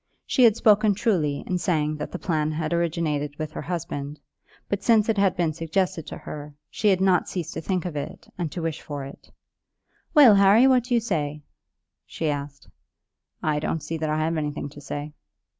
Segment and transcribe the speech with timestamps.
[0.25, 4.19] She had spoken truly in saying that the plan had originated with her husband;
[4.67, 7.95] but since it had been suggested to her, she had not ceased to think of
[7.95, 9.29] it, and to wish for it.
[10.15, 11.43] "Well, Harry, what do you say?"
[12.07, 12.67] she asked.
[13.43, 15.13] "I don't see that I have anything to say."